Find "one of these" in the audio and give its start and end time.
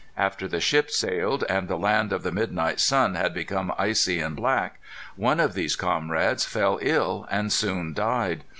5.15-5.75